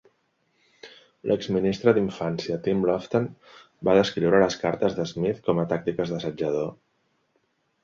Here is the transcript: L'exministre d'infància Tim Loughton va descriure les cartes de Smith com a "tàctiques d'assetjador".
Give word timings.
L'exministre 1.31 1.93
d'infància 1.97 2.57
Tim 2.69 2.81
Loughton 2.91 3.29
va 3.91 3.97
descriure 4.01 4.41
les 4.47 4.59
cartes 4.65 4.99
de 5.03 5.07
Smith 5.15 5.45
com 5.51 5.63
a 5.65 5.69
"tàctiques 5.77 6.17
d'assetjador". 6.17 6.69